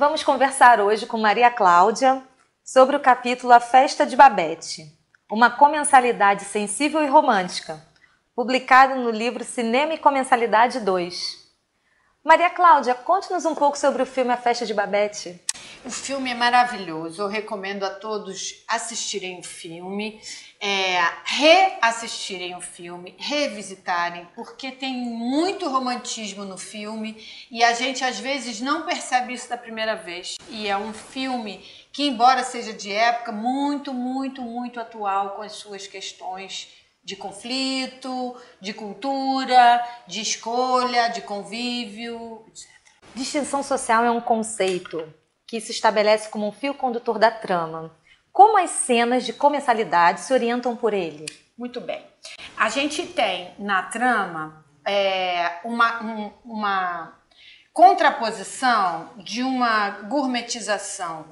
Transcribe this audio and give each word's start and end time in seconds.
Vamos 0.00 0.22
conversar 0.22 0.80
hoje 0.80 1.04
com 1.04 1.18
Maria 1.18 1.50
Cláudia 1.50 2.22
sobre 2.64 2.96
o 2.96 3.00
capítulo 3.00 3.52
A 3.52 3.60
Festa 3.60 4.06
de 4.06 4.16
Babette, 4.16 4.98
uma 5.30 5.50
comensalidade 5.50 6.44
sensível 6.44 7.02
e 7.02 7.06
romântica, 7.06 7.84
publicado 8.34 8.94
no 8.94 9.10
livro 9.10 9.44
Cinema 9.44 9.92
e 9.92 9.98
Comensalidade 9.98 10.80
2. 10.80 11.36
Maria 12.24 12.48
Cláudia, 12.48 12.94
conte-nos 12.94 13.44
um 13.44 13.54
pouco 13.54 13.76
sobre 13.76 14.02
o 14.02 14.06
filme 14.06 14.32
A 14.32 14.38
Festa 14.38 14.64
de 14.64 14.72
Babette. 14.72 15.38
O 15.84 15.90
filme 15.90 16.30
é 16.30 16.34
maravilhoso, 16.34 17.22
eu 17.22 17.26
recomendo 17.26 17.84
a 17.84 17.90
todos 17.90 18.62
assistirem 18.68 19.38
o 19.38 19.42
filme 19.42 20.20
é, 20.60 21.00
reassistirem 21.24 22.54
o 22.54 22.60
filme, 22.60 23.14
revisitarem, 23.18 24.28
porque 24.34 24.70
tem 24.70 24.94
muito 24.94 25.66
romantismo 25.68 26.44
no 26.44 26.58
filme 26.58 27.16
e 27.50 27.64
a 27.64 27.72
gente 27.72 28.04
às 28.04 28.20
vezes 28.20 28.60
não 28.60 28.82
percebe 28.82 29.32
isso 29.32 29.48
da 29.48 29.56
primeira 29.56 29.96
vez. 29.96 30.36
E 30.50 30.68
é 30.68 30.76
um 30.76 30.92
filme 30.92 31.64
que, 31.90 32.06
embora 32.06 32.44
seja 32.44 32.74
de 32.74 32.92
época, 32.92 33.32
muito, 33.32 33.94
muito, 33.94 34.42
muito 34.42 34.78
atual 34.78 35.30
com 35.30 35.42
as 35.42 35.52
suas 35.52 35.86
questões 35.86 36.68
de 37.02 37.16
conflito, 37.16 38.36
de 38.60 38.74
cultura, 38.74 39.82
de 40.06 40.20
escolha, 40.20 41.08
de 41.08 41.22
convívio, 41.22 42.44
etc. 42.48 42.68
Distinção 43.14 43.62
social 43.62 44.04
é 44.04 44.10
um 44.10 44.20
conceito 44.20 45.12
que 45.50 45.60
se 45.60 45.72
estabelece 45.72 46.28
como 46.28 46.46
um 46.46 46.52
fio 46.52 46.72
condutor 46.72 47.18
da 47.18 47.30
trama 47.30 47.90
como 48.32 48.58
as 48.58 48.70
cenas 48.70 49.26
de 49.26 49.32
comensalidade 49.32 50.20
se 50.20 50.32
orientam 50.32 50.76
por 50.76 50.94
ele? 50.94 51.26
Muito 51.58 51.80
bem. 51.80 52.06
A 52.56 52.68
gente 52.68 53.06
tem 53.06 53.52
na 53.58 53.82
trama 53.82 54.64
é, 54.86 55.58
uma, 55.64 56.02
um, 56.02 56.32
uma 56.44 57.18
contraposição 57.72 59.10
de 59.18 59.42
uma 59.42 59.90
gourmetização, 60.02 61.26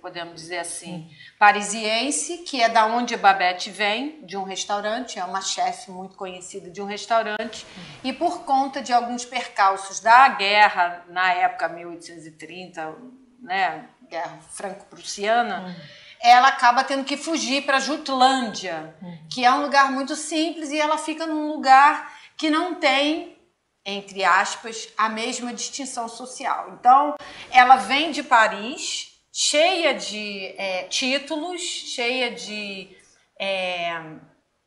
podemos 0.00 0.34
dizer 0.34 0.58
assim, 0.58 1.10
parisiense, 1.38 2.38
que 2.38 2.62
é 2.62 2.68
da 2.68 2.86
onde 2.86 3.16
Babette 3.16 3.70
vem, 3.70 4.24
de 4.24 4.36
um 4.36 4.44
restaurante, 4.44 5.18
é 5.18 5.24
uma 5.24 5.40
chefe 5.40 5.90
muito 5.90 6.16
conhecida 6.16 6.70
de 6.70 6.80
um 6.80 6.86
restaurante, 6.86 7.66
e 8.02 8.12
por 8.12 8.44
conta 8.44 8.80
de 8.80 8.92
alguns 8.92 9.24
percalços 9.24 10.00
da 10.00 10.28
guerra 10.28 11.04
na 11.08 11.32
época 11.32 11.68
1830, 11.68 12.96
né, 13.44 13.86
guerra 14.08 14.38
franco-prussiana, 14.50 15.66
hum 15.68 16.04
ela 16.24 16.48
acaba 16.48 16.82
tendo 16.82 17.04
que 17.04 17.18
fugir 17.18 17.66
para 17.66 17.78
Jutlândia, 17.78 18.96
uhum. 19.02 19.18
que 19.30 19.44
é 19.44 19.52
um 19.52 19.60
lugar 19.60 19.92
muito 19.92 20.16
simples 20.16 20.70
e 20.70 20.80
ela 20.80 20.96
fica 20.96 21.26
num 21.26 21.48
lugar 21.48 22.18
que 22.34 22.48
não 22.48 22.76
tem, 22.76 23.36
entre 23.84 24.24
aspas, 24.24 24.88
a 24.96 25.10
mesma 25.10 25.52
distinção 25.52 26.08
social. 26.08 26.78
Então, 26.80 27.14
ela 27.50 27.76
vem 27.76 28.10
de 28.10 28.22
Paris, 28.22 29.20
cheia 29.30 29.92
de 29.92 30.54
é, 30.56 30.84
títulos, 30.84 31.60
cheia 31.60 32.30
de 32.30 32.96
é, 33.38 34.00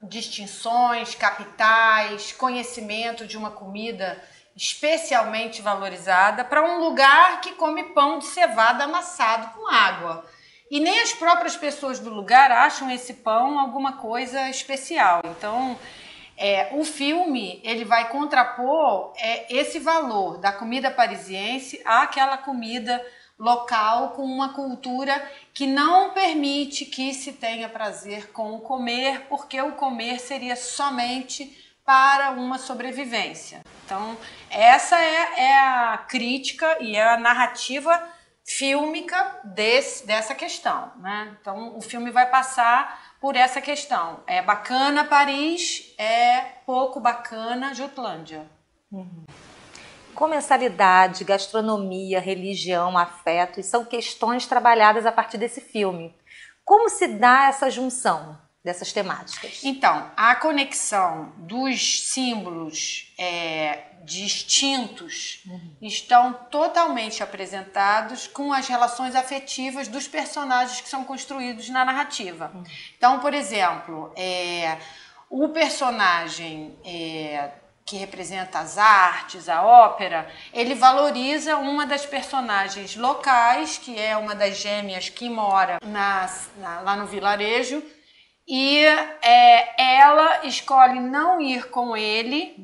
distinções, 0.03 1.16
capitais, 1.16 2.31
conhecimento 2.33 3.25
de 3.25 3.36
uma 3.36 3.50
comida 3.50 4.23
especialmente 4.58 5.62
valorizada, 5.62 6.44
para 6.44 6.64
um 6.64 6.80
lugar 6.80 7.40
que 7.42 7.52
come 7.52 7.84
pão 7.94 8.18
de 8.18 8.26
cevada 8.26 8.86
amassado 8.86 9.56
com 9.56 9.68
água. 9.72 10.26
E 10.70 10.80
nem 10.80 11.00
as 11.00 11.14
próprias 11.14 11.56
pessoas 11.56 12.00
do 12.00 12.10
lugar 12.10 12.52
acham 12.52 12.90
esse 12.90 13.14
pão 13.14 13.60
alguma 13.60 13.94
coisa 13.94 14.50
especial. 14.50 15.22
Então, 15.24 15.78
é, 16.36 16.70
o 16.73 16.84
filme 16.84 17.62
ele 17.64 17.86
vai 17.86 18.10
contrapor 18.10 19.14
é, 19.17 19.56
esse 19.56 19.80
valor 19.80 20.40
da 20.40 20.52
comida 20.52 20.90
parisiense 20.90 21.80
àquela 21.86 22.38
comida 22.38 23.02
local 23.40 24.10
com 24.10 24.23
uma 24.23 24.54
cultura 24.54 25.23
que 25.54 25.67
não 25.67 26.10
permite 26.10 26.86
que 26.86 27.14
se 27.14 27.34
tenha 27.34 27.70
prazer 27.70 28.32
com 28.32 28.56
o 28.56 28.62
comer, 28.62 29.28
porque 29.30 29.62
o 29.62 29.73
comer 29.73 30.20
seria 30.20 30.56
somente 30.56 31.56
para 31.86 32.32
uma 32.32 32.58
sobrevivência. 32.58 33.62
Então, 33.87 34.17
essa 34.49 34.99
é, 34.99 35.39
é 35.39 35.59
a 35.59 35.98
crítica 36.09 36.77
e 36.81 36.98
é 36.98 37.08
a 37.08 37.17
narrativa 37.17 38.05
fílmica 38.45 39.39
desse, 39.45 40.05
dessa 40.05 40.36
questão. 40.36 40.92
Né? 40.98 41.37
Então, 41.39 41.77
o 41.77 41.81
filme 41.81 42.11
vai 42.11 42.30
passar 42.30 43.15
por 43.21 43.37
essa 43.37 43.61
questão. 43.61 44.20
É 44.27 44.42
bacana 44.42 45.05
Paris, 45.05 45.95
é 45.98 46.42
pouco 46.65 46.99
bacana 46.99 47.73
Jutlândia. 47.73 48.45
Uhum. 48.92 49.25
Comensalidade, 50.14 51.23
gastronomia, 51.23 52.19
religião, 52.19 52.98
afeto, 52.98 53.64
são 53.64 53.86
questões 53.86 54.45
trabalhadas 54.45 55.05
a 55.05 55.14
partir 55.14 55.37
desse 55.37 55.61
filme. 55.61 56.14
Como 56.65 56.89
se 56.89 57.08
dá 57.08 57.48
essa 57.48 57.71
junção? 57.71 58.37
Dessas 58.64 58.92
temáticas? 58.92 59.62
Então, 59.64 60.12
a 60.16 60.36
conexão 60.36 61.34
dos 61.38 62.10
símbolos 62.12 63.14
é, 63.18 63.86
distintos 64.04 65.44
uhum. 65.45 65.76
estão 65.82 66.34
totalmente 66.34 67.22
apresentados 67.22 68.28
com 68.28 68.54
as 68.54 68.67
relações 68.67 69.16
afetivas 69.16 69.88
dos 69.88 70.08
personagens 70.08 70.82
que 70.82 70.90
são 70.90 71.04
construídos 71.04 71.70
na 71.70 71.84
narrativa. 71.84 72.52
Uhum. 72.54 72.64
Então, 72.98 73.20
por 73.20 73.34
exemplo, 73.34 74.12
é, 74.16 74.78
o 75.30 75.50
personagem 75.50 76.78
é, 76.86 77.52
que 77.86 77.96
representa 77.96 78.60
as 78.60 78.78
artes, 78.78 79.48
a 79.48 79.64
ópera, 79.64 80.30
ele 80.54 80.76
valoriza 80.76 81.56
uma 81.58 81.86
das 81.86 82.06
personagens 82.06 82.96
locais, 82.96 83.78
que 83.78 83.98
é 83.98 84.16
uma 84.17 84.36
das 84.36 84.58
gêmeas 84.58 85.08
que 85.10 85.30
mora 85.30 85.80
na, 85.82 86.30
na, 86.58 86.82
lá 86.82 86.96
no 86.98 87.06
vilarejo, 87.06 87.82
e 88.48 88.86
é, 89.22 89.98
ela 90.00 90.46
escolhe 90.46 91.00
não 91.00 91.42
ir 91.42 91.70
com 91.70 91.98
ele 91.98 92.56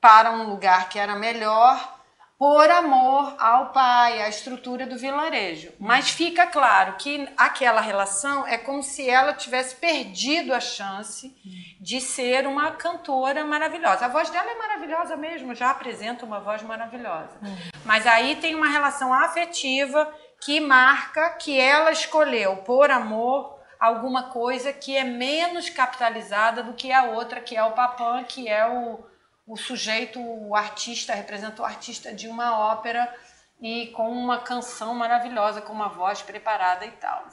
para 0.00 0.30
um 0.30 0.48
lugar 0.48 0.88
que 0.88 0.98
era 0.98 1.14
melhor 1.16 1.98
por 2.38 2.70
amor 2.70 3.34
ao 3.36 3.72
pai, 3.72 4.22
à 4.22 4.28
estrutura 4.28 4.86
do 4.86 4.96
vilarejo. 4.96 5.72
Mas 5.78 6.10
fica 6.10 6.46
claro 6.46 6.94
que 6.96 7.28
aquela 7.36 7.80
relação 7.80 8.46
é 8.46 8.56
como 8.56 8.80
se 8.80 9.10
ela 9.10 9.34
tivesse 9.34 9.74
perdido 9.74 10.54
a 10.54 10.60
chance 10.60 11.34
de 11.80 12.00
ser 12.00 12.46
uma 12.46 12.70
cantora 12.70 13.44
maravilhosa. 13.44 14.06
A 14.06 14.08
voz 14.08 14.30
dela 14.30 14.48
é 14.52 14.54
maravilhosa 14.54 15.16
mesmo, 15.16 15.52
já 15.52 15.70
apresenta 15.70 16.24
uma 16.24 16.38
voz 16.38 16.62
maravilhosa. 16.62 17.40
Mas 17.84 18.06
aí 18.06 18.36
tem 18.36 18.54
uma 18.54 18.68
relação 18.68 19.12
afetiva 19.12 20.08
que 20.40 20.60
marca 20.60 21.30
que 21.30 21.58
ela 21.58 21.90
escolheu 21.90 22.58
por 22.58 22.88
amor 22.88 23.57
alguma 23.78 24.24
coisa 24.24 24.72
que 24.72 24.96
é 24.96 25.04
menos 25.04 25.70
capitalizada 25.70 26.62
do 26.62 26.72
que 26.72 26.92
a 26.92 27.04
outra, 27.04 27.40
que 27.40 27.56
é 27.56 27.62
o 27.62 27.72
Papin, 27.72 28.24
que 28.24 28.48
é 28.48 28.68
o, 28.68 28.98
o 29.46 29.56
sujeito, 29.56 30.20
o 30.20 30.54
artista, 30.54 31.14
representa 31.14 31.62
o 31.62 31.64
artista 31.64 32.12
de 32.12 32.28
uma 32.28 32.58
ópera 32.58 33.12
e 33.60 33.88
com 33.88 34.10
uma 34.10 34.38
canção 34.38 34.94
maravilhosa, 34.94 35.60
com 35.60 35.72
uma 35.72 35.88
voz 35.88 36.22
preparada 36.22 36.86
e 36.86 36.90
tal. 36.92 37.26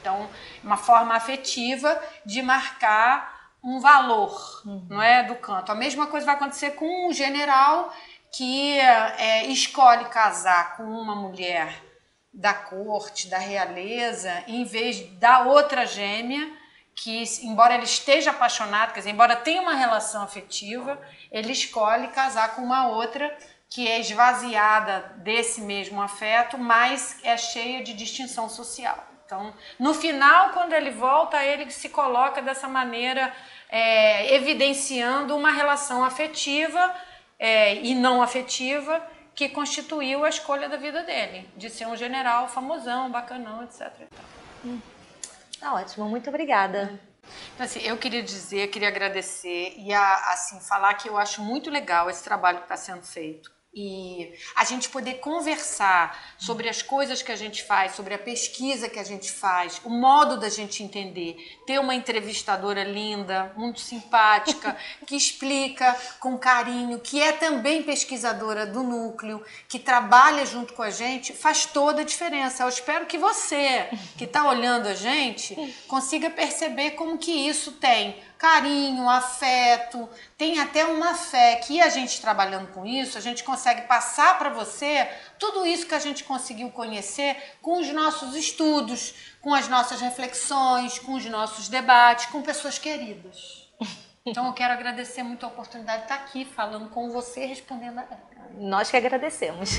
Então, 0.00 0.28
uma 0.62 0.76
forma 0.76 1.14
afetiva 1.14 2.00
de 2.24 2.42
marcar 2.42 3.34
um 3.62 3.80
valor, 3.80 4.62
uhum. 4.66 4.86
não 4.90 5.02
é, 5.02 5.22
do 5.22 5.36
canto. 5.36 5.72
A 5.72 5.74
mesma 5.74 6.06
coisa 6.06 6.26
vai 6.26 6.34
acontecer 6.34 6.72
com 6.72 7.08
um 7.08 7.12
general 7.12 7.90
que 8.30 8.78
é, 8.78 9.46
escolhe 9.46 10.04
casar 10.06 10.76
com 10.76 10.82
uma 10.82 11.14
mulher 11.14 11.93
da 12.34 12.52
corte, 12.52 13.28
da 13.28 13.38
realeza, 13.38 14.42
em 14.48 14.64
vez 14.64 15.00
da 15.18 15.44
outra 15.44 15.86
gêmea, 15.86 16.50
que, 16.94 17.24
embora 17.42 17.74
ele 17.74 17.84
esteja 17.84 18.30
apaixonado, 18.30 18.92
quer 18.92 19.00
dizer, 19.00 19.10
embora 19.10 19.36
tenha 19.36 19.62
uma 19.62 19.74
relação 19.74 20.22
afetiva, 20.22 21.00
ele 21.30 21.52
escolhe 21.52 22.08
casar 22.08 22.54
com 22.54 22.62
uma 22.62 22.88
outra 22.88 23.36
que 23.68 23.88
é 23.88 23.98
esvaziada 23.98 25.12
desse 25.18 25.60
mesmo 25.60 26.00
afeto, 26.00 26.58
mas 26.58 27.18
é 27.24 27.36
cheia 27.36 27.82
de 27.82 27.92
distinção 27.92 28.48
social. 28.48 29.04
Então, 29.26 29.52
no 29.78 29.94
final, 29.94 30.50
quando 30.50 30.74
ele 30.74 30.90
volta, 30.90 31.42
ele 31.42 31.70
se 31.70 31.88
coloca 31.88 32.42
dessa 32.42 32.68
maneira, 32.68 33.32
é, 33.68 34.34
evidenciando 34.34 35.36
uma 35.36 35.50
relação 35.50 36.04
afetiva 36.04 36.94
é, 37.38 37.76
e 37.76 37.94
não 37.94 38.22
afetiva 38.22 39.02
que 39.34 39.48
constituiu 39.48 40.24
a 40.24 40.28
escolha 40.28 40.68
da 40.68 40.76
vida 40.76 41.02
dele, 41.02 41.48
de 41.56 41.68
ser 41.68 41.86
um 41.86 41.96
general 41.96 42.48
famosão, 42.48 43.10
bacanão, 43.10 43.64
etc. 43.64 43.90
Hum. 44.64 44.80
Tá 45.58 45.74
ótimo, 45.74 46.08
muito 46.08 46.28
obrigada. 46.28 47.00
Então, 47.54 47.64
assim, 47.64 47.80
eu 47.80 47.96
queria 47.96 48.22
dizer, 48.22 48.68
queria 48.68 48.88
agradecer 48.88 49.74
e 49.76 49.92
a, 49.92 50.14
assim 50.32 50.60
falar 50.60 50.94
que 50.94 51.08
eu 51.08 51.16
acho 51.16 51.42
muito 51.42 51.70
legal 51.70 52.10
esse 52.10 52.22
trabalho 52.22 52.58
que 52.58 52.64
está 52.64 52.76
sendo 52.76 53.02
feito. 53.02 53.50
E 53.74 54.32
a 54.54 54.64
gente 54.64 54.88
poder 54.88 55.14
conversar 55.14 56.34
sobre 56.38 56.68
as 56.68 56.80
coisas 56.80 57.22
que 57.22 57.32
a 57.32 57.36
gente 57.36 57.64
faz, 57.64 57.96
sobre 57.96 58.14
a 58.14 58.18
pesquisa 58.18 58.88
que 58.88 58.98
a 58.98 59.04
gente 59.04 59.30
faz, 59.32 59.80
o 59.84 59.90
modo 59.90 60.38
da 60.38 60.48
gente 60.48 60.82
entender, 60.82 61.36
ter 61.66 61.80
uma 61.80 61.94
entrevistadora 61.94 62.84
linda, 62.84 63.52
muito 63.56 63.80
simpática, 63.80 64.76
que 65.04 65.16
explica 65.16 65.96
com 66.20 66.38
carinho, 66.38 67.00
que 67.00 67.20
é 67.20 67.32
também 67.32 67.82
pesquisadora 67.82 68.64
do 68.64 68.82
núcleo, 68.82 69.44
que 69.68 69.78
trabalha 69.78 70.46
junto 70.46 70.72
com 70.74 70.82
a 70.82 70.90
gente, 70.90 71.32
faz 71.32 71.66
toda 71.66 72.02
a 72.02 72.04
diferença. 72.04 72.62
Eu 72.62 72.68
espero 72.68 73.06
que 73.06 73.18
você, 73.18 73.88
que 74.16 74.24
está 74.24 74.48
olhando 74.48 74.86
a 74.88 74.94
gente, 74.94 75.54
consiga 75.88 76.30
perceber 76.30 76.92
como 76.92 77.18
que 77.18 77.32
isso 77.32 77.72
tem 77.72 78.16
carinho, 78.44 79.08
afeto, 79.08 80.06
tem 80.36 80.60
até 80.60 80.84
uma 80.84 81.14
fé 81.14 81.56
que 81.56 81.80
a 81.80 81.88
gente 81.88 82.20
trabalhando 82.20 82.66
com 82.74 82.84
isso, 82.84 83.16
a 83.16 83.20
gente 83.20 83.42
consegue 83.42 83.82
passar 83.82 84.38
para 84.38 84.50
você 84.50 85.08
tudo 85.38 85.64
isso 85.64 85.86
que 85.86 85.94
a 85.94 85.98
gente 85.98 86.24
conseguiu 86.24 86.68
conhecer 86.68 87.36
com 87.62 87.80
os 87.80 87.88
nossos 87.88 88.36
estudos, 88.36 89.14
com 89.40 89.54
as 89.54 89.66
nossas 89.66 89.98
reflexões, 90.02 90.98
com 90.98 91.14
os 91.14 91.24
nossos 91.24 91.68
debates, 91.68 92.26
com 92.26 92.42
pessoas 92.42 92.78
queridas. 92.78 93.64
Então 94.26 94.46
eu 94.46 94.54
quero 94.54 94.72
agradecer 94.72 95.22
muito 95.22 95.44
a 95.44 95.50
oportunidade 95.50 95.98
de 95.98 96.04
estar 96.04 96.14
aqui 96.14 96.46
falando 96.46 96.88
com 96.88 97.10
você, 97.10 97.44
respondendo 97.44 97.98
a 97.98 98.06
Nós 98.56 98.90
que 98.90 98.96
agradecemos. 98.96 99.72